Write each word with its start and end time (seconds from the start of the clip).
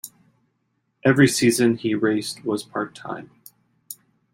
Every 1.05 1.27
season 1.27 1.77
he 1.77 1.93
raced 1.93 2.43
was 2.43 2.63
part-time. 2.63 3.29